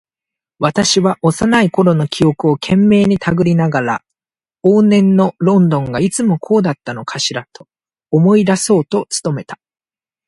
[0.57, 4.03] 彼は幼いころの記憶を懸命にたぐりながら、
[4.65, 7.67] 往年のロンドンがいつもこうだったのかしらと
[8.09, 9.59] 思い出そうと努めた。